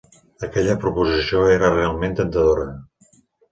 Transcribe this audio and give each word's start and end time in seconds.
Aquella 0.45 0.75
proposició 0.85 1.45
era 1.57 1.71
realment 1.77 2.19
temptadora. 2.23 2.69